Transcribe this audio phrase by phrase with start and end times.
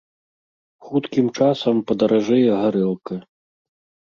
[0.85, 3.21] Хуткім часам падаражэе гарэлка.